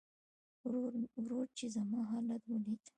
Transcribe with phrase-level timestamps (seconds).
[1.17, 2.89] ورور چې زما حالت وليده.